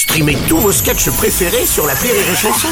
[0.00, 2.68] Streamez tous vos sketchs préférés sur la Rire et Chanson.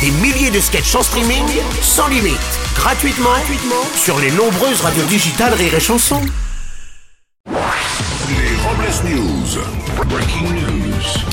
[0.00, 1.44] Des milliers de sketchs en streaming,
[1.82, 2.38] sans limite,
[2.74, 6.22] gratuitement, gratuitement sur les nombreuses radios digitales Rire et Chanson.
[7.46, 9.58] Les Robles News.
[10.08, 11.26] Breaking news.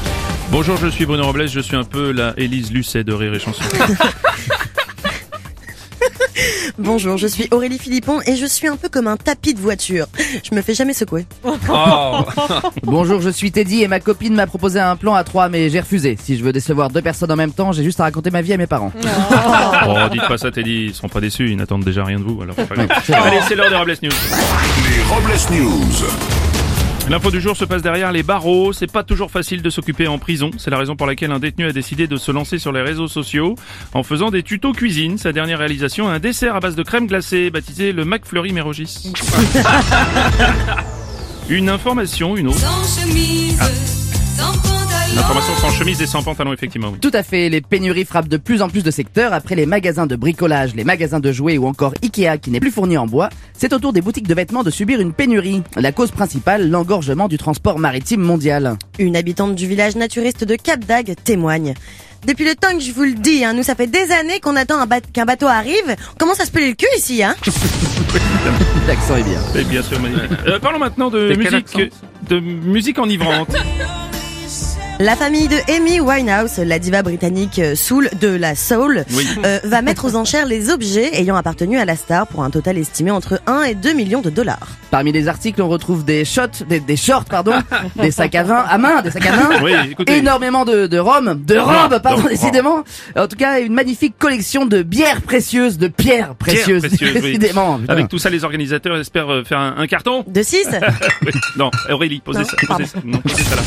[0.52, 3.40] Bonjour, je suis Bruno Robles, je suis un peu la Élise Lucet de Rire et
[3.40, 3.64] Chanson.
[6.78, 10.08] Bonjour, je suis Aurélie Philippon et je suis un peu comme un tapis de voiture.
[10.44, 11.26] Je me fais jamais secouer.
[11.44, 11.56] Oh.
[12.84, 15.80] Bonjour, je suis Teddy et ma copine m'a proposé un plan à trois mais j'ai
[15.80, 16.18] refusé.
[16.22, 18.54] Si je veux décevoir deux personnes en même temps, j'ai juste à raconter ma vie
[18.54, 18.92] à mes parents.
[19.88, 22.42] oh, dites pas ça Teddy, ils seront pas déçus, ils n'attendent déjà rien de vous,
[22.42, 22.90] alors c'est pas grave.
[23.14, 24.10] Allez, c'est l'heure des Robles News.
[24.90, 26.49] Les Robles News.
[27.10, 28.72] L'info du jour se passe derrière les barreaux.
[28.72, 30.52] C'est pas toujours facile de s'occuper en prison.
[30.60, 33.08] C'est la raison pour laquelle un détenu a décidé de se lancer sur les réseaux
[33.08, 33.56] sociaux
[33.94, 35.18] en faisant des tutos cuisine.
[35.18, 39.12] Sa dernière réalisation, un dessert à base de crème glacée baptisé le McFlurry Mérogis.
[41.50, 42.60] Une information, une autre.
[42.60, 43.99] Sans
[45.80, 46.90] chemise et sans pantalon, effectivement.
[46.92, 47.00] Oui.
[47.00, 49.32] Tout à fait, les pénuries frappent de plus en plus de secteurs.
[49.32, 52.72] Après les magasins de bricolage, les magasins de jouets ou encore Ikea qui n'est plus
[52.72, 55.64] fourni en bois, c'est au tour des boutiques de vêtements de subir une pénurie.
[55.78, 58.78] La cause principale, l'engorgement du transport maritime mondial.
[58.98, 61.74] Une habitante du village naturiste de Cap d'Agde témoigne.
[62.28, 64.58] Depuis le temps que je vous le dis, hein, nous ça fait des années qu'on
[64.58, 65.96] attend qu'un bateau arrive.
[66.14, 67.36] On commence à se peler le cul ici, hein.
[68.88, 69.40] L'accent est bien.
[69.56, 70.32] Et bien sûr, magnifique.
[70.46, 71.94] Euh, parlons maintenant de musique,
[72.28, 73.56] de musique enivrante.
[75.02, 79.26] La famille de Amy Winehouse, la diva britannique euh, soul de la soul, Oui.
[79.46, 82.78] euh, va mettre aux enchères les objets ayant appartenu à la star pour un total
[82.78, 84.68] estimé entre 1 et 2 millions de dollars.
[84.92, 87.54] Parmi les articles, on retrouve des shots, des, des shorts, pardon,
[87.96, 89.64] des sacs à vin, à main, des sacs à.
[89.64, 90.18] Oui, écoutez.
[90.18, 92.84] Énormément de, de rhum, de robes, pardon, décidément.
[93.16, 97.80] En tout cas, une magnifique collection de bières précieuses, de pierres précieuses, décidément.
[97.88, 100.26] Avec tout ça, les organisateurs espèrent euh, faire un, un carton.
[100.28, 100.68] De 6
[101.26, 101.32] Oui.
[101.56, 102.56] Non, Aurélie, posez Non, ça.
[102.68, 102.98] Posez ça.
[103.06, 103.62] Non, posez ça là.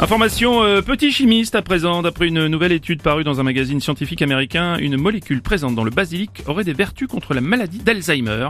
[0.00, 2.00] Information euh, petit chimiste à présent.
[2.02, 5.90] D'après une nouvelle étude parue dans un magazine scientifique américain, une molécule présente dans le
[5.90, 8.48] basilic aurait des vertus contre la maladie d'Alzheimer.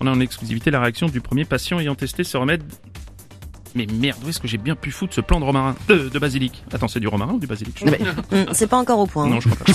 [0.00, 2.62] On a en exclusivité la réaction du premier patient ayant testé ce remède.
[3.74, 6.18] Mais merde, où est-ce que j'ai bien pu foutre ce plan de romarin de, de
[6.20, 6.62] basilic?
[6.72, 7.82] Attends, c'est du romarin ou du basilic?
[8.30, 9.24] Hum, C'est pas encore au point.
[9.24, 9.30] hein.
[9.30, 9.72] Non, je crois pas.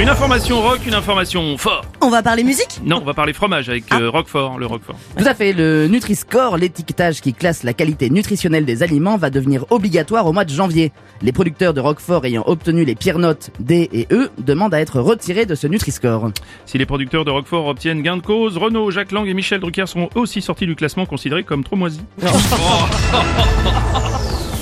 [0.00, 1.84] Une information rock, une information fort.
[2.00, 4.94] On va parler musique Non, on va parler fromage avec euh, Roquefort, le Roquefort.
[5.16, 9.64] Tout à fait, le Nutri-Score, l'étiquetage qui classe la qualité nutritionnelle des aliments, va devenir
[9.70, 10.92] obligatoire au mois de janvier.
[11.20, 15.00] Les producteurs de Roquefort ayant obtenu les pires notes D et E demandent à être
[15.00, 16.30] retirés de ce Nutri-Score.
[16.64, 19.86] Si les producteurs de Roquefort obtiennent gain de cause, Renault, Jacques Lang et Michel Drucker
[19.88, 22.02] seront aussi sortis du classement considéré comme trop moisis.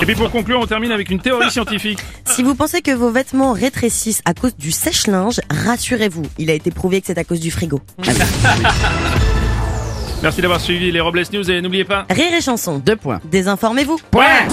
[0.01, 1.99] et puis pour conclure, on termine avec une théorie scientifique.
[2.37, 6.71] Si vous pensez que vos vêtements rétrécissent à cause du sèche-linge, rassurez-vous, il a été
[6.71, 7.81] prouvé que c'est à cause du frigo.
[10.23, 12.05] Merci d'avoir suivi les Robles News et n'oubliez pas...
[12.11, 12.77] Rire et chanson.
[12.77, 13.23] Deux points.
[13.25, 13.99] Désinformez-vous.
[14.11, 14.49] Point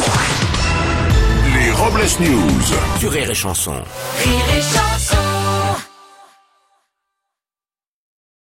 [1.58, 2.62] Les Robles News.
[3.02, 3.74] Sur Rire et Chanson.
[3.74, 4.93] Rire et chanson.